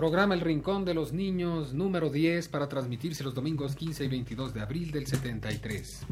Programa 0.00 0.32
El 0.32 0.40
Rincón 0.40 0.86
de 0.86 0.94
los 0.94 1.12
Niños 1.12 1.74
número 1.74 2.08
10 2.08 2.48
para 2.48 2.70
transmitirse 2.70 3.22
los 3.22 3.34
domingos 3.34 3.76
15 3.76 4.06
y 4.06 4.08
22 4.08 4.54
de 4.54 4.62
abril 4.62 4.92
del 4.92 5.06
73. 5.06 6.06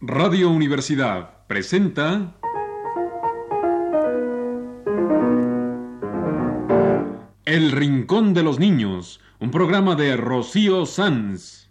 Radio 0.00 0.50
Universidad 0.50 1.46
presenta 1.46 2.34
El 7.44 7.70
Rincón 7.70 8.34
de 8.34 8.42
los 8.42 8.58
Niños, 8.58 9.20
un 9.38 9.52
programa 9.52 9.94
de 9.94 10.16
Rocío 10.16 10.86
Sanz. 10.86 11.70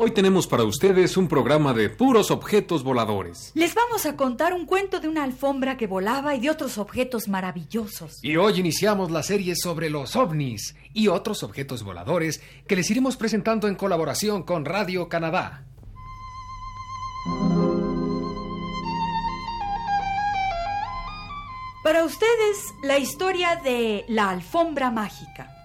Hoy 0.00 0.12
tenemos 0.12 0.46
para 0.46 0.62
ustedes 0.62 1.16
un 1.16 1.26
programa 1.26 1.74
de 1.74 1.90
puros 1.90 2.30
objetos 2.30 2.84
voladores. 2.84 3.50
Les 3.56 3.74
vamos 3.74 4.06
a 4.06 4.14
contar 4.14 4.54
un 4.54 4.64
cuento 4.64 5.00
de 5.00 5.08
una 5.08 5.24
alfombra 5.24 5.76
que 5.76 5.88
volaba 5.88 6.36
y 6.36 6.40
de 6.40 6.50
otros 6.50 6.78
objetos 6.78 7.26
maravillosos. 7.26 8.20
Y 8.22 8.36
hoy 8.36 8.60
iniciamos 8.60 9.10
la 9.10 9.24
serie 9.24 9.56
sobre 9.56 9.90
los 9.90 10.14
ovnis 10.14 10.76
y 10.94 11.08
otros 11.08 11.42
objetos 11.42 11.82
voladores 11.82 12.40
que 12.68 12.76
les 12.76 12.88
iremos 12.92 13.16
presentando 13.16 13.66
en 13.66 13.74
colaboración 13.74 14.44
con 14.44 14.64
Radio 14.64 15.08
Canadá. 15.08 15.64
Para 21.82 22.04
ustedes, 22.04 22.72
la 22.84 22.98
historia 22.98 23.56
de 23.56 24.04
la 24.06 24.30
alfombra 24.30 24.92
mágica. 24.92 25.57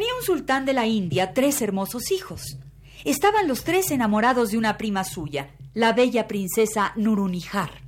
Tenía 0.00 0.14
un 0.14 0.22
sultán 0.22 0.64
de 0.64 0.72
la 0.72 0.86
India 0.86 1.34
tres 1.34 1.60
hermosos 1.60 2.10
hijos. 2.10 2.56
Estaban 3.04 3.46
los 3.46 3.64
tres 3.64 3.90
enamorados 3.90 4.50
de 4.50 4.56
una 4.56 4.78
prima 4.78 5.04
suya, 5.04 5.50
la 5.74 5.92
bella 5.92 6.26
princesa 6.26 6.94
Nurunihar. 6.96 7.82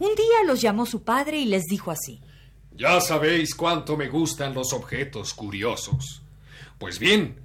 Un 0.00 0.16
día 0.16 0.42
los 0.48 0.60
llamó 0.60 0.84
su 0.84 1.04
padre 1.04 1.38
y 1.38 1.44
les 1.44 1.62
dijo 1.66 1.92
así. 1.92 2.20
Ya 2.72 3.00
sabéis 3.00 3.54
cuánto 3.54 3.96
me 3.96 4.08
gustan 4.08 4.52
los 4.52 4.72
objetos 4.72 5.32
curiosos. 5.32 6.22
Pues 6.76 6.98
bien, 6.98 7.38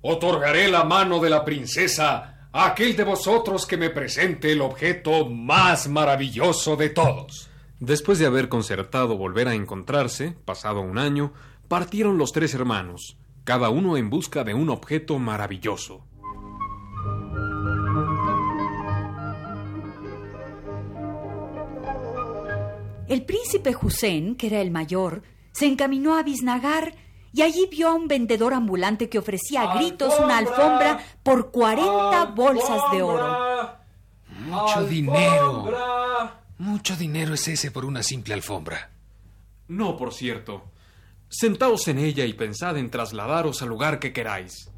otorgaré 0.00 0.68
la 0.68 0.84
mano 0.84 1.20
de 1.20 1.28
la 1.28 1.44
princesa 1.44 2.48
a 2.50 2.64
aquel 2.64 2.96
de 2.96 3.04
vosotros 3.04 3.66
que 3.66 3.76
me 3.76 3.90
presente 3.90 4.52
el 4.52 4.62
objeto 4.62 5.28
más 5.28 5.86
maravilloso 5.86 6.76
de 6.76 6.88
todos. 6.88 7.50
Después 7.78 8.18
de 8.18 8.24
haber 8.24 8.48
concertado 8.48 9.18
volver 9.18 9.48
a 9.48 9.54
encontrarse, 9.54 10.34
pasado 10.46 10.80
un 10.80 10.96
año, 10.96 11.34
partieron 11.68 12.16
los 12.16 12.32
tres 12.32 12.54
hermanos, 12.54 13.18
cada 13.44 13.70
uno 13.70 13.96
en 13.96 14.10
busca 14.10 14.44
de 14.44 14.54
un 14.54 14.70
objeto 14.70 15.18
maravilloso. 15.18 16.04
El 23.08 23.24
príncipe 23.24 23.74
Hussein, 23.80 24.36
que 24.36 24.46
era 24.46 24.60
el 24.60 24.70
mayor, 24.70 25.22
se 25.50 25.66
encaminó 25.66 26.16
a 26.16 26.22
Biznagar 26.22 26.94
y 27.32 27.42
allí 27.42 27.68
vio 27.70 27.88
a 27.88 27.94
un 27.94 28.06
vendedor 28.06 28.54
ambulante 28.54 29.08
que 29.08 29.18
ofrecía 29.18 29.62
a 29.62 29.74
gritos 29.76 30.14
una 30.20 30.38
alfombra 30.38 31.00
por 31.22 31.50
40 31.50 32.26
bolsas 32.26 32.80
de 32.92 33.02
oro. 33.02 33.76
Mucho 34.46 34.84
dinero. 34.84 35.70
Mucho 36.58 36.96
dinero 36.96 37.34
es 37.34 37.48
ese 37.48 37.70
por 37.70 37.84
una 37.84 38.02
simple 38.02 38.34
alfombra. 38.34 38.90
No, 39.68 39.96
por 39.96 40.12
cierto. 40.12 40.64
Sentaos 41.32 41.86
en 41.86 41.98
ella 41.98 42.24
y 42.26 42.32
pensad 42.32 42.76
en 42.76 42.90
trasladaros 42.90 43.62
al 43.62 43.68
lugar 43.68 44.00
que 44.00 44.12
queráis. 44.12 44.68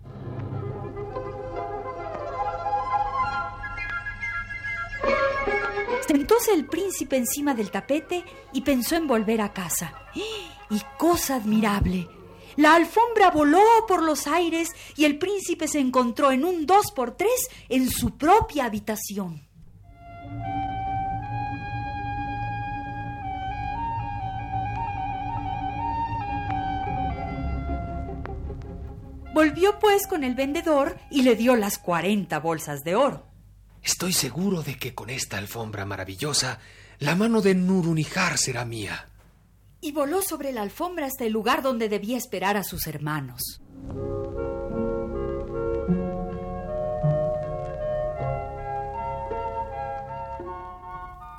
Sentóse 6.07 6.53
el 6.53 6.67
príncipe 6.67 7.17
encima 7.17 7.55
del 7.55 7.71
tapete 7.71 8.23
y 8.53 8.61
pensó 8.61 8.97
en 8.97 9.07
volver 9.07 9.41
a 9.41 9.55
casa. 9.55 9.95
Y 10.15 10.83
cosa 10.99 11.37
admirable, 11.37 12.07
la 12.57 12.75
alfombra 12.75 13.31
voló 13.31 13.63
por 13.89 14.03
los 14.03 14.27
aires 14.27 14.69
y 14.95 15.07
el 15.07 15.19
príncipe 15.19 15.67
se 15.67 15.81
encontró 15.81 16.33
en 16.33 16.45
un 16.45 16.67
dos 16.67 16.93
por 16.93 17.17
tres 17.17 17.49
en 17.71 17.89
su 17.89 18.19
propia 18.19 18.67
habitación. 18.67 19.49
Volvió 29.33 29.79
pues 29.79 30.07
con 30.07 30.25
el 30.25 30.35
vendedor 30.35 30.99
y 31.11 31.23
le 31.23 31.37
dio 31.37 31.57
las 31.57 31.79
40 31.79 32.39
bolsas 32.41 32.85
de 32.85 32.97
oro. 32.97 33.27
Estoy 33.83 34.13
seguro 34.13 34.63
de 34.63 34.77
que 34.77 34.95
con 34.95 35.09
esta 35.09 35.39
alfombra 35.39 35.87
maravillosa, 35.87 36.61
la 36.99 37.17
mano 37.17 37.41
de 37.41 37.55
Nurunijar 37.55 38.37
será 38.37 38.65
mía. 38.65 39.09
Y 39.81 39.93
voló 39.93 40.21
sobre 40.21 40.53
la 40.53 40.63
alfombra 40.63 41.07
hasta 41.07 41.25
el 41.25 41.33
lugar 41.33 41.63
donde 41.63 41.89
debía 41.89 42.19
esperar 42.19 42.57
a 42.57 42.63
sus 42.63 42.87
hermanos. 42.87 43.61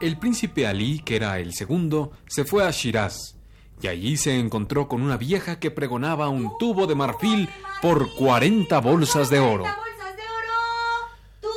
El 0.01 0.17
príncipe 0.17 0.67
Ali, 0.67 0.99
que 0.99 1.15
era 1.15 1.39
el 1.39 1.53
segundo, 1.53 2.11
se 2.27 2.43
fue 2.43 2.65
a 2.65 2.71
Shiraz 2.71 3.37
y 3.83 3.87
allí 3.87 4.17
se 4.17 4.39
encontró 4.39 4.87
con 4.87 5.01
una 5.01 5.17
vieja 5.17 5.59
que 5.59 5.69
pregonaba 5.69 6.29
un 6.29 6.57
tubo 6.57 6.87
de 6.87 6.95
marfil 6.95 7.49
por 7.81 8.15
40 8.15 8.79
bolsas 8.79 9.29
de 9.29 9.39
oro. 9.39 9.63
bolsas 9.63 10.15
de 10.15 10.23
oro! 10.23 11.41
¡Tubo 11.41 11.51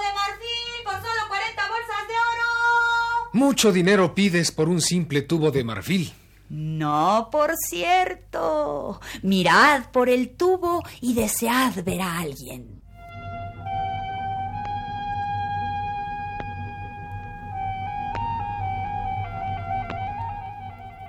de 0.00 0.14
marfil 0.14 0.84
por 0.84 0.94
solo 0.94 1.28
40 1.28 1.62
bolsas 1.68 2.08
de 2.08 2.14
oro! 2.14 3.30
Mucho 3.32 3.72
dinero 3.72 4.14
pides 4.14 4.52
por 4.52 4.68
un 4.68 4.80
simple 4.80 5.22
tubo 5.22 5.50
de 5.50 5.64
marfil. 5.64 6.12
No, 6.48 7.28
por 7.32 7.54
cierto. 7.56 9.00
Mirad 9.22 9.90
por 9.90 10.08
el 10.08 10.36
tubo 10.36 10.84
y 11.00 11.14
desead 11.14 11.82
ver 11.82 12.02
a 12.02 12.20
alguien. 12.20 12.73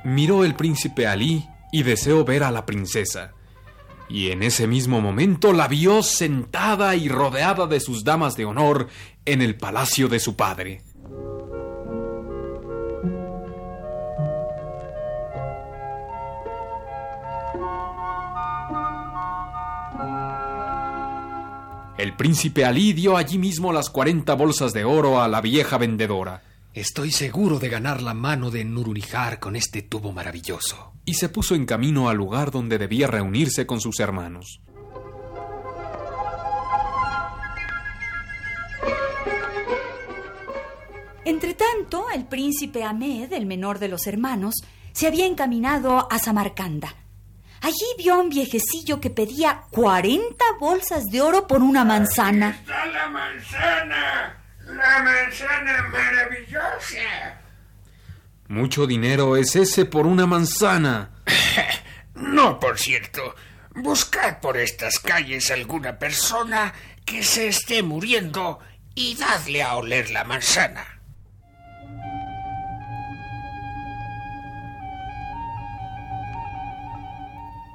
Miró 0.05 0.45
el 0.45 0.53
príncipe 0.53 1.07
Ali 1.07 1.49
y 1.71 1.81
deseó 1.81 2.23
ver 2.23 2.43
a 2.43 2.51
la 2.51 2.67
princesa. 2.67 3.33
Y 4.07 4.29
en 4.29 4.43
ese 4.43 4.67
mismo 4.67 5.01
momento 5.01 5.51
la 5.51 5.67
vio 5.67 6.03
sentada 6.03 6.95
y 6.95 7.09
rodeada 7.09 7.65
de 7.65 7.79
sus 7.79 8.03
damas 8.03 8.37
de 8.37 8.45
honor 8.45 8.87
en 9.25 9.41
el 9.41 9.55
palacio 9.55 10.07
de 10.07 10.19
su 10.19 10.35
padre. 10.35 10.83
El 21.97 22.15
príncipe 22.15 22.63
Ali 22.63 22.93
dio 22.93 23.17
allí 23.17 23.39
mismo 23.39 23.73
las 23.73 23.89
40 23.89 24.35
bolsas 24.35 24.71
de 24.71 24.83
oro 24.83 25.19
a 25.19 25.27
la 25.27 25.41
vieja 25.41 25.79
vendedora. 25.79 26.43
Estoy 26.75 27.09
seguro 27.11 27.57
de 27.57 27.69
ganar 27.69 28.01
la 28.01 28.13
mano 28.13 28.51
de 28.51 28.65
Nurunijar 28.65 29.39
con 29.39 29.55
este 29.55 29.81
tubo 29.81 30.11
maravilloso. 30.11 30.91
Y 31.05 31.13
se 31.13 31.29
puso 31.29 31.55
en 31.55 31.65
camino 31.65 32.09
al 32.09 32.17
lugar 32.17 32.51
donde 32.51 32.77
debía 32.77 33.07
reunirse 33.07 33.65
con 33.65 33.79
sus 33.79 34.01
hermanos. 34.01 34.59
Entretanto, 41.23 42.07
el 42.13 42.25
príncipe 42.25 42.83
Ahmed, 42.83 43.31
el 43.31 43.45
menor 43.45 43.79
de 43.79 43.87
los 43.87 44.05
hermanos, 44.05 44.55
se 44.91 45.07
había 45.07 45.25
encaminado 45.25 46.11
a 46.11 46.19
Samarcanda. 46.19 46.93
Allí 47.61 47.85
vio 47.97 48.15
a 48.15 48.19
un 48.19 48.27
viejecillo 48.27 48.99
que 48.99 49.09
pedía 49.09 49.61
40 49.71 50.43
bolsas 50.59 51.05
de 51.05 51.21
oro 51.21 51.47
por 51.47 51.61
una 51.61 51.85
manzana. 51.85 52.49
está 52.49 52.85
la 52.87 53.07
manzana! 53.07 54.44
¡La 54.75 55.03
manzana 55.03 55.87
maravillosa! 55.89 57.41
Mucho 58.49 58.85
dinero 58.85 59.37
es 59.37 59.55
ese 59.55 59.85
por 59.85 60.05
una 60.05 60.25
manzana. 60.25 61.11
No, 62.15 62.61
por 62.61 62.79
cierto. 62.79 63.35
Buscad 63.75 64.39
por 64.39 64.55
estas 64.55 64.99
calles 64.99 65.51
alguna 65.51 65.99
persona 65.99 66.73
que 67.03 67.23
se 67.23 67.49
esté 67.49 67.83
muriendo 67.83 68.59
y 68.95 69.15
dadle 69.15 69.61
a 69.61 69.75
oler 69.75 70.11
la 70.11 70.23
manzana. 70.23 70.85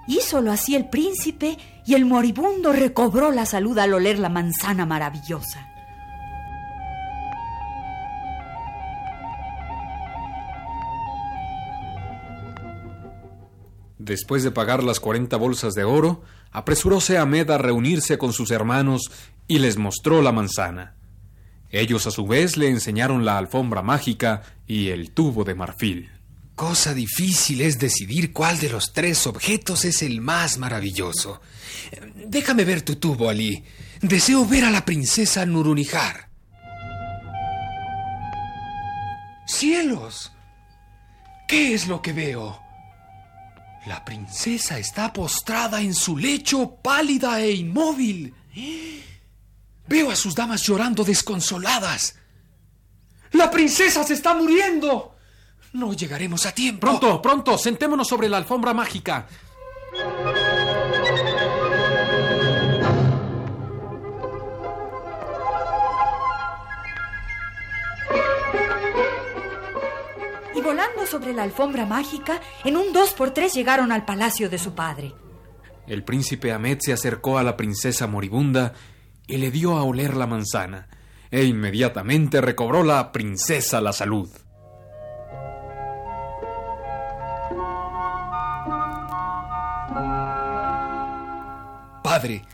Hízolo 0.06 0.52
así 0.52 0.75
el 0.75 0.88
príncipe 0.88 1.58
y 1.85 1.94
el 1.94 2.06
moribundo 2.06 2.73
recobró 2.73 3.31
la 3.31 3.44
salud 3.44 3.79
al 3.79 3.93
oler 3.93 4.19
la 4.19 4.31
manzana 4.31 4.87
maravillosa. 4.87 5.70
Después 14.11 14.43
de 14.43 14.51
pagar 14.51 14.83
las 14.83 14.99
cuarenta 14.99 15.37
bolsas 15.37 15.75
de 15.75 15.85
oro, 15.85 16.25
apresuróse 16.51 17.17
Ahmed 17.17 17.49
a 17.49 17.59
reunirse 17.59 18.19
con 18.19 18.33
sus 18.33 18.51
hermanos 18.51 19.12
y 19.47 19.61
les 19.61 19.77
mostró 19.77 20.21
la 20.21 20.33
manzana. 20.33 20.97
Ellos 21.71 22.09
a 22.09 22.11
su 22.11 22.27
vez 22.27 22.57
le 22.57 22.71
enseñaron 22.71 23.25
la 23.25 23.39
alfombra 23.39 23.83
mágica 23.83 24.43
y 24.67 24.89
el 24.89 25.12
tubo 25.12 25.45
de 25.45 25.55
marfil. 25.55 26.11
Cosa 26.57 26.93
difícil 26.93 27.61
es 27.61 27.79
decidir 27.79 28.33
cuál 28.33 28.59
de 28.59 28.71
los 28.71 28.93
tres 28.93 29.29
objetos 29.29 29.85
es 29.85 30.03
el 30.03 30.21
más 30.21 30.59
maravilloso. 30.59 31.41
Déjame 32.27 32.65
ver 32.65 32.83
tu 32.83 32.97
tubo, 32.97 33.29
Ali. 33.29 33.62
Deseo 34.03 34.45
ver 34.45 34.65
a 34.65 34.73
la 34.73 34.85
princesa 34.85 35.47
Nurunijar. 35.47 36.31
¡Cielos! 39.47 40.33
¿Qué 41.47 41.75
es 41.75 41.87
lo 41.87 42.03
que 42.03 42.12
veo? 42.12 42.70
La 43.87 44.05
princesa 44.05 44.79
está 44.79 45.12
postrada 45.12 45.81
en 45.81 45.94
su 45.94 46.17
lecho, 46.17 46.77
pálida 46.82 47.41
e 47.41 47.53
inmóvil. 47.53 48.35
Veo 49.87 50.11
a 50.11 50.17
sus 50.17 50.35
damas 50.35 50.62
llorando 50.62 51.03
desconsoladas. 51.03 52.17
¡La 53.32 53.50
princesa 53.50 54.05
se 54.05 54.15
está 54.15 54.35
muriendo! 54.35 55.17
No 55.73 55.93
llegaremos 55.93 56.47
a 56.47 56.53
tiempo. 56.53 56.81
Pronto, 56.81 57.23
pronto, 57.23 57.56
sentémonos 57.56 58.09
sobre 58.09 58.29
la 58.29 58.38
alfombra 58.38 58.75
mágica. 58.75 59.29
Sobre 71.06 71.32
la 71.32 71.43
alfombra 71.43 71.87
mágica, 71.87 72.41
en 72.64 72.76
un 72.76 72.93
dos 72.93 73.14
por 73.14 73.32
tres 73.32 73.52
llegaron 73.52 73.91
al 73.91 74.05
palacio 74.05 74.49
de 74.49 74.58
su 74.58 74.75
padre. 74.75 75.12
El 75.88 76.05
príncipe 76.05 76.52
Ahmed 76.52 76.79
se 76.81 76.93
acercó 76.93 77.37
a 77.37 77.43
la 77.43 77.56
princesa 77.56 78.06
moribunda 78.06 78.75
y 79.26 79.38
le 79.38 79.50
dio 79.50 79.76
a 79.76 79.82
oler 79.82 80.17
la 80.17 80.29
manzana, 80.29 80.88
e 81.32 81.44
inmediatamente 81.44 82.41
recobró 82.41 82.85
la 82.85 83.11
princesa 83.11 83.81
la 83.81 83.93
salud. 83.93 84.31
Padre, 92.05 92.44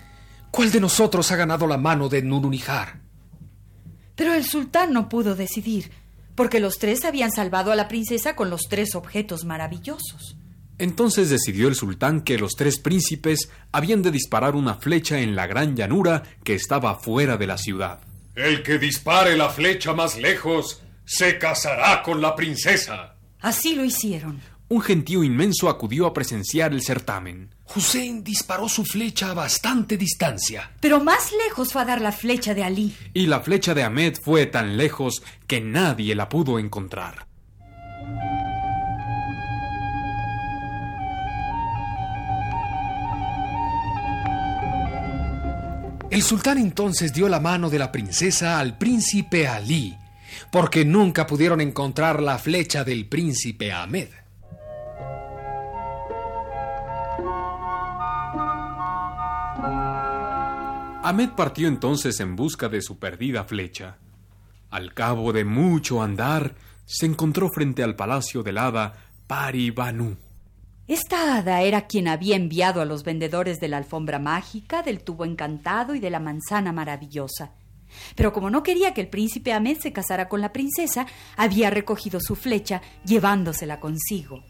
¿cuál 0.50 0.70
de 0.70 0.80
nosotros 0.80 1.30
ha 1.30 1.36
ganado 1.36 1.66
la 1.66 1.76
mano 1.76 2.08
de 2.08 2.22
Nurunijar? 2.22 3.00
Pero 4.14 4.32
el 4.32 4.44
sultán 4.44 4.92
no 4.92 5.10
pudo 5.10 5.34
decidir, 5.34 5.90
porque 6.36 6.60
los 6.60 6.78
tres 6.78 7.04
habían 7.04 7.32
salvado 7.32 7.72
a 7.72 7.76
la 7.76 7.88
princesa 7.88 8.36
con 8.36 8.50
los 8.50 8.68
tres 8.68 8.94
objetos 8.94 9.44
maravillosos. 9.44 10.36
Entonces 10.78 11.30
decidió 11.30 11.68
el 11.68 11.74
sultán 11.74 12.20
que 12.20 12.38
los 12.38 12.52
tres 12.52 12.78
príncipes 12.78 13.50
habían 13.72 14.02
de 14.02 14.10
disparar 14.10 14.54
una 14.54 14.74
flecha 14.74 15.20
en 15.20 15.34
la 15.34 15.46
gran 15.46 15.74
llanura 15.74 16.22
que 16.44 16.54
estaba 16.54 16.94
fuera 16.96 17.38
de 17.38 17.46
la 17.46 17.56
ciudad. 17.56 18.00
El 18.34 18.62
que 18.62 18.78
dispare 18.78 19.36
la 19.36 19.48
flecha 19.48 19.94
más 19.94 20.18
lejos 20.18 20.82
se 21.06 21.38
casará 21.38 22.02
con 22.02 22.20
la 22.20 22.36
princesa. 22.36 23.14
Así 23.40 23.74
lo 23.74 23.84
hicieron. 23.84 24.40
Un 24.68 24.80
gentío 24.80 25.22
inmenso 25.22 25.68
acudió 25.68 26.06
a 26.06 26.12
presenciar 26.12 26.72
el 26.72 26.82
certamen. 26.82 27.50
Hussein 27.74 28.24
disparó 28.24 28.68
su 28.68 28.84
flecha 28.84 29.30
a 29.30 29.34
bastante 29.34 29.96
distancia. 29.96 30.72
Pero 30.80 30.98
más 31.04 31.30
lejos 31.46 31.72
fue 31.72 31.82
a 31.82 31.84
dar 31.84 32.00
la 32.00 32.10
flecha 32.10 32.52
de 32.52 32.64
Ali. 32.64 32.96
Y 33.14 33.26
la 33.26 33.38
flecha 33.40 33.74
de 33.74 33.84
Ahmed 33.84 34.16
fue 34.20 34.46
tan 34.46 34.76
lejos 34.76 35.22
que 35.46 35.60
nadie 35.60 36.16
la 36.16 36.28
pudo 36.28 36.58
encontrar. 36.58 37.26
El 46.10 46.22
sultán 46.22 46.58
entonces 46.58 47.12
dio 47.12 47.28
la 47.28 47.38
mano 47.38 47.70
de 47.70 47.78
la 47.78 47.92
princesa 47.92 48.58
al 48.58 48.78
príncipe 48.78 49.46
Ali, 49.46 49.96
porque 50.50 50.84
nunca 50.84 51.26
pudieron 51.26 51.60
encontrar 51.60 52.20
la 52.20 52.38
flecha 52.38 52.82
del 52.82 53.06
príncipe 53.06 53.70
Ahmed. 53.70 54.08
Ahmed 61.06 61.36
partió 61.36 61.68
entonces 61.68 62.18
en 62.18 62.34
busca 62.34 62.68
de 62.68 62.82
su 62.82 62.98
perdida 62.98 63.44
flecha. 63.44 63.98
Al 64.70 64.92
cabo 64.92 65.32
de 65.32 65.44
mucho 65.44 66.02
andar, 66.02 66.56
se 66.84 67.06
encontró 67.06 67.48
frente 67.48 67.84
al 67.84 67.94
palacio 67.94 68.42
del 68.42 68.58
hada 68.58 68.92
Pari 69.28 69.70
Banu. 69.70 70.16
Esta 70.88 71.36
hada 71.36 71.62
era 71.62 71.86
quien 71.86 72.08
había 72.08 72.34
enviado 72.34 72.80
a 72.80 72.84
los 72.84 73.04
vendedores 73.04 73.60
de 73.60 73.68
la 73.68 73.76
alfombra 73.76 74.18
mágica, 74.18 74.82
del 74.82 75.04
tubo 75.04 75.24
encantado 75.24 75.94
y 75.94 76.00
de 76.00 76.10
la 76.10 76.18
manzana 76.18 76.72
maravillosa. 76.72 77.52
Pero 78.16 78.32
como 78.32 78.50
no 78.50 78.64
quería 78.64 78.92
que 78.92 79.02
el 79.02 79.08
príncipe 79.08 79.52
Ahmed 79.52 79.78
se 79.78 79.92
casara 79.92 80.28
con 80.28 80.40
la 80.40 80.52
princesa, 80.52 81.06
había 81.36 81.70
recogido 81.70 82.18
su 82.18 82.34
flecha, 82.34 82.82
llevándosela 83.04 83.78
consigo. 83.78 84.42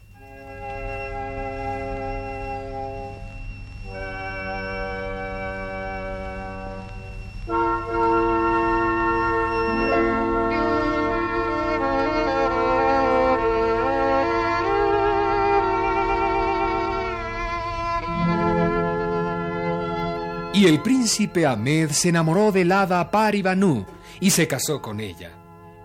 El 20.67 20.81
príncipe 20.81 21.45
Ahmed 21.45 21.91
se 21.91 22.09
enamoró 22.09 22.51
del 22.51 22.73
hada 22.73 23.09
Paribanu 23.09 23.85
y 24.19 24.31
se 24.31 24.49
casó 24.49 24.81
con 24.81 24.99
ella. 24.99 25.31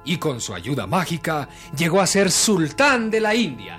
Y 0.04 0.16
con 0.16 0.40
su 0.40 0.54
ayuda 0.54 0.88
mágica 0.88 1.48
llegó 1.76 2.00
a 2.00 2.06
ser 2.08 2.32
sultán 2.32 3.08
de 3.08 3.20
la 3.20 3.32
India. 3.32 3.78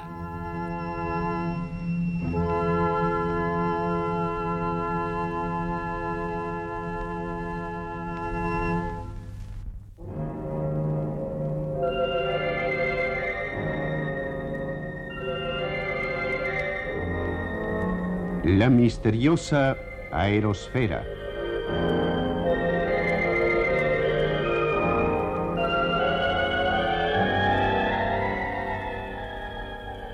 La 18.46 18.70
misteriosa 18.70 19.76
aerosfera. 20.14 21.04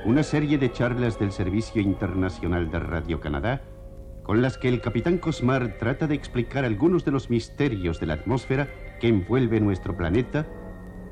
Una 0.05 0.23
serie 0.23 0.57
de 0.57 0.71
charlas 0.71 1.19
del 1.19 1.31
Servicio 1.31 1.81
Internacional 1.81 2.71
de 2.71 2.79
Radio 2.79 3.19
Canadá 3.19 3.61
con 4.23 4.41
las 4.41 4.57
que 4.57 4.69
el 4.69 4.79
capitán 4.79 5.17
Cosmar 5.17 5.77
trata 5.79 6.07
de 6.07 6.15
explicar 6.15 6.63
algunos 6.63 7.03
de 7.03 7.11
los 7.11 7.29
misterios 7.29 7.99
de 7.99 8.05
la 8.05 8.13
atmósfera 8.13 8.69
que 8.99 9.07
envuelve 9.07 9.59
nuestro 9.59 9.97
planeta 9.97 10.47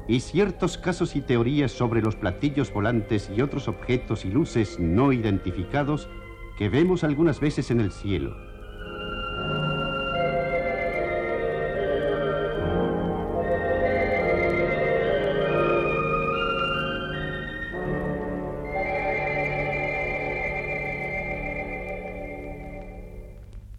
y 0.08 0.20
ciertos 0.20 0.78
casos 0.78 1.16
y 1.16 1.22
teorías 1.22 1.72
sobre 1.72 2.02
los 2.02 2.16
platillos 2.16 2.72
volantes 2.72 3.30
y 3.36 3.42
otros 3.42 3.68
objetos 3.68 4.24
y 4.24 4.30
luces 4.30 4.80
no 4.80 5.12
identificados 5.12 6.08
que 6.58 6.70
vemos 6.70 7.04
algunas 7.04 7.40
veces 7.40 7.72
en 7.72 7.82
el 7.82 7.92
cielo. 7.92 8.47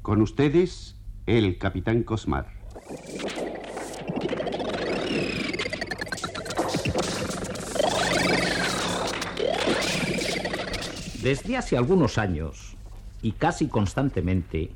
Con 0.08 0.22
ustedes, 0.22 0.96
el 1.26 1.58
capitán 1.58 2.02
Cosmar. 2.02 2.46
Desde 11.22 11.58
hace 11.58 11.76
algunos 11.76 12.16
años, 12.16 12.78
y 13.20 13.32
casi 13.32 13.68
constantemente, 13.68 14.70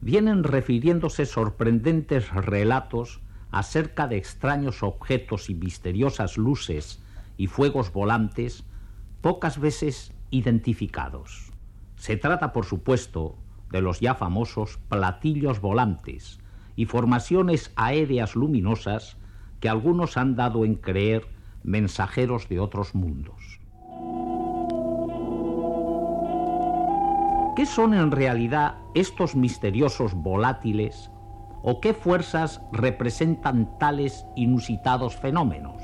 vienen 0.00 0.42
refiriéndose 0.42 1.26
sorprendentes 1.26 2.32
relatos 2.32 3.20
acerca 3.50 4.06
de 4.08 4.16
extraños 4.16 4.82
objetos 4.82 5.50
y 5.50 5.54
misteriosas 5.54 6.38
luces 6.38 7.02
y 7.36 7.48
fuegos 7.48 7.92
volantes, 7.92 8.64
pocas 9.20 9.60
veces 9.60 10.14
identificados. 10.30 11.52
Se 11.96 12.16
trata, 12.16 12.54
por 12.54 12.64
supuesto, 12.64 13.36
de 13.70 13.80
los 13.80 14.00
ya 14.00 14.14
famosos 14.14 14.78
platillos 14.88 15.60
volantes 15.60 16.40
y 16.76 16.86
formaciones 16.86 17.72
aéreas 17.76 18.36
luminosas 18.36 19.16
que 19.60 19.68
algunos 19.68 20.16
han 20.16 20.36
dado 20.36 20.64
en 20.64 20.74
creer 20.74 21.26
mensajeros 21.62 22.48
de 22.48 22.60
otros 22.60 22.94
mundos. 22.94 23.60
¿Qué 27.56 27.64
son 27.64 27.94
en 27.94 28.10
realidad 28.10 28.74
estos 28.94 29.34
misteriosos 29.34 30.12
volátiles 30.12 31.10
o 31.62 31.80
qué 31.80 31.94
fuerzas 31.94 32.60
representan 32.70 33.78
tales 33.78 34.26
inusitados 34.36 35.16
fenómenos? 35.16 35.82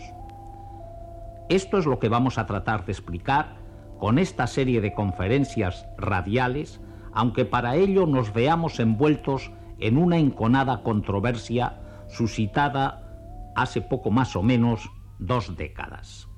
Esto 1.49 1.79
es 1.79 1.87
lo 1.87 1.99
que 1.99 2.11
vamos 2.11 2.37
a 2.37 2.45
tratar 2.45 2.85
de 2.85 2.93
explicar 2.93 3.57
con 3.99 4.19
esta 4.19 4.47
serie 4.47 4.83
de 4.83 4.93
conferencias 4.93 5.87
radiales, 5.97 6.82
aunque 7.13 7.45
para 7.45 7.77
ello 7.77 8.07
nos 8.07 8.33
veamos 8.33 8.81
envueltos 8.81 9.51
en 9.79 9.99
una 9.99 10.19
enconada 10.19 10.83
controversia 10.83 11.81
suscitada 12.09 13.53
hace 13.57 13.81
poco 13.81 14.11
más 14.11 14.37
o 14.37 14.43
menos 14.43 14.91
dos 15.19 15.57
décadas. 15.57 16.29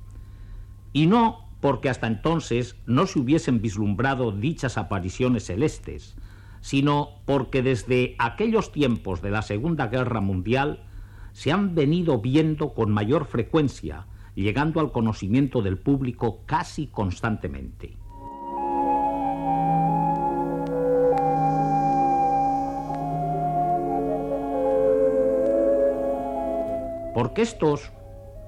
Y 0.93 1.07
no 1.07 1.49
porque 1.61 1.89
hasta 1.89 2.07
entonces 2.07 2.77
no 2.87 3.07
se 3.07 3.19
hubiesen 3.19 3.63
vislumbrado 3.63 4.33
dichas 4.33 4.77
apariciones 4.77 5.47
celestes, 5.47 6.17
sino 6.61 7.21
porque 7.25 7.63
desde 7.63 8.17
aquellos 8.19 8.73
tiempos 8.73 9.23
de 9.23 9.31
la 9.31 9.43
Segunda 9.43 9.87
Guerra 9.89 10.21
Mundial 10.21 10.85
se 11.33 11.53
han 11.53 11.75
venido 11.75 12.21
viendo 12.21 12.75
con 12.75 12.91
mayor 12.91 13.27
frecuencia, 13.27 14.07
llegando 14.35 14.81
al 14.81 14.93
conocimiento 14.93 15.63
del 15.63 15.79
público 15.79 16.43
casi 16.47 16.87
constantemente. 16.87 17.97
Porque 27.25 27.41
estos, 27.41 27.91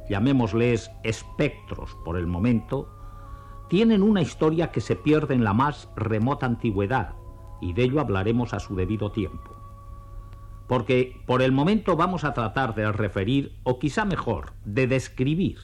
llamémosles 0.06 0.90
espectros 1.02 1.97
por 2.04 2.18
el 2.18 2.26
momento, 2.26 2.90
tienen 3.71 4.02
una 4.02 4.21
historia 4.21 4.71
que 4.71 4.83
se 4.83 4.97
pierde 4.97 5.33
en 5.33 5.45
la 5.45 5.54
más 5.54 5.88
remota 5.97 6.45
antigüedad, 6.45 7.14
y 7.62 7.73
de 7.73 7.85
ello 7.85 8.00
hablaremos 8.00 8.52
a 8.52 8.61
su 8.61 8.76
debido 8.76 9.12
tiempo. 9.12 9.56
Porque 10.68 11.23
por 11.25 11.40
el 11.40 11.52
momento 11.52 11.97
vamos 11.97 12.25
a 12.25 12.35
tratar 12.35 12.75
de 12.75 12.92
referir, 12.92 13.56
o 13.62 13.78
quizá 13.78 14.04
mejor, 14.04 14.52
de 14.66 14.87
describir, 14.87 15.56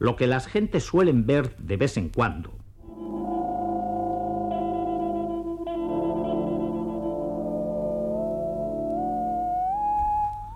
lo 0.00 0.16
que 0.16 0.26
las 0.26 0.48
gentes 0.48 0.82
suelen 0.82 1.26
ver 1.26 1.56
de 1.58 1.76
vez 1.76 1.96
en 1.96 2.08
cuando. 2.08 2.56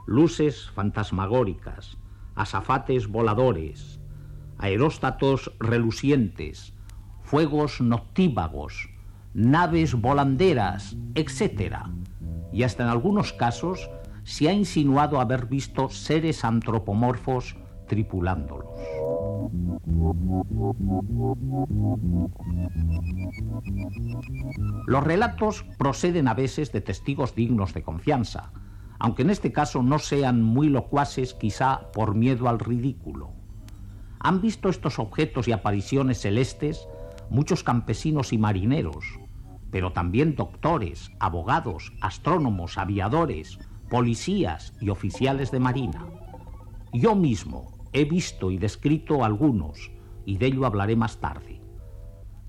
Luces 0.06 0.70
fantasmagóricas, 0.70 1.98
azafates 2.36 3.08
voladores, 3.08 4.00
aeróstatos 4.56 5.52
relucientes, 5.58 6.72
fuegos 7.22 7.80
noctívagos, 7.80 8.88
naves 9.34 9.94
volanderas, 9.94 10.96
etc. 11.16 11.78
Y 12.52 12.62
hasta 12.62 12.84
en 12.84 12.90
algunos 12.90 13.32
casos 13.32 13.90
se 14.22 14.48
ha 14.48 14.52
insinuado 14.52 15.20
haber 15.20 15.46
visto 15.46 15.88
seres 15.88 16.44
antropomorfos 16.44 17.56
tripulándolos. 17.88 18.66
Los 24.86 25.04
relatos 25.04 25.64
proceden 25.78 26.28
a 26.28 26.34
veces 26.34 26.72
de 26.72 26.80
testigos 26.80 27.34
dignos 27.34 27.74
de 27.74 27.82
confianza, 27.82 28.52
aunque 28.98 29.22
en 29.22 29.30
este 29.30 29.52
caso 29.52 29.82
no 29.82 29.98
sean 29.98 30.42
muy 30.42 30.68
locuaces 30.68 31.34
quizá 31.34 31.90
por 31.92 32.14
miedo 32.14 32.48
al 32.48 32.58
ridículo. 32.58 33.32
Han 34.18 34.40
visto 34.40 34.68
estos 34.68 34.98
objetos 34.98 35.48
y 35.48 35.52
apariciones 35.52 36.20
celestes 36.20 36.86
muchos 37.30 37.62
campesinos 37.62 38.32
y 38.32 38.38
marineros, 38.38 39.04
pero 39.70 39.92
también 39.92 40.36
doctores, 40.36 41.10
abogados, 41.18 41.92
astrónomos, 42.00 42.78
aviadores, 42.78 43.58
policías 43.90 44.72
y 44.80 44.90
oficiales 44.90 45.50
de 45.50 45.60
marina. 45.60 46.06
Yo 46.92 47.14
mismo 47.14 47.72
he 47.92 48.04
visto 48.04 48.50
y 48.50 48.58
descrito 48.58 49.24
algunos, 49.24 49.90
y 50.24 50.38
de 50.38 50.46
ello 50.46 50.66
hablaré 50.66 50.96
más 50.96 51.18
tarde. 51.18 51.60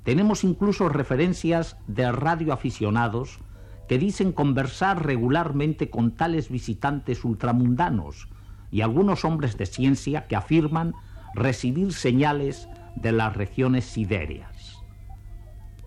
Tenemos 0.03 0.43
incluso 0.43 0.89
referencias 0.89 1.77
de 1.87 2.11
radioaficionados 2.11 3.39
que 3.87 3.97
dicen 3.97 4.31
conversar 4.31 5.05
regularmente 5.05 5.89
con 5.89 6.11
tales 6.11 6.49
visitantes 6.49 7.23
ultramundanos 7.23 8.27
y 8.71 8.81
algunos 8.81 9.23
hombres 9.25 9.57
de 9.57 9.65
ciencia 9.65 10.27
que 10.27 10.35
afirman 10.35 10.93
recibir 11.35 11.93
señales 11.93 12.67
de 12.95 13.11
las 13.11 13.35
regiones 13.35 13.85
sidéreas. 13.85 14.83